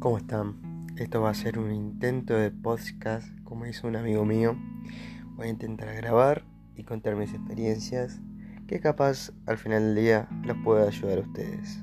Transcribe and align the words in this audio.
¿Cómo 0.00 0.18
están? 0.18 0.86
Esto 0.96 1.22
va 1.22 1.30
a 1.30 1.34
ser 1.34 1.58
un 1.58 1.72
intento 1.72 2.34
de 2.34 2.52
podcast, 2.52 3.26
como 3.42 3.66
hizo 3.66 3.88
un 3.88 3.96
amigo 3.96 4.24
mío. 4.24 4.56
Voy 5.34 5.48
a 5.48 5.50
intentar 5.50 5.92
grabar 5.96 6.44
y 6.76 6.84
contar 6.84 7.16
mis 7.16 7.34
experiencias, 7.34 8.20
que 8.68 8.78
capaz 8.78 9.32
al 9.46 9.58
final 9.58 9.82
del 9.82 10.04
día 10.04 10.28
los 10.44 10.56
pueda 10.58 10.86
ayudar 10.86 11.18
a 11.18 11.22
ustedes. 11.22 11.82